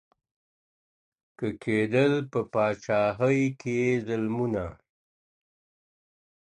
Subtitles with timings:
[1.37, 4.65] كه كېدل په پاچهي كي يې ظلمونه.